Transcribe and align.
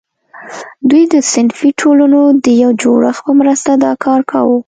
دوی 0.89 1.03
د 1.13 1.15
صنفي 1.31 1.69
ټولنو 1.81 2.21
د 2.43 2.45
یو 2.61 2.71
جوړښت 2.81 3.21
په 3.27 3.31
مرسته 3.39 3.71
دا 3.83 3.91
کار 4.05 4.21
کاوه. 4.31 4.57